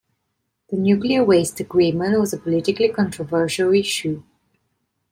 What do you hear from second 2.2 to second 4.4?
a politically controversial issue.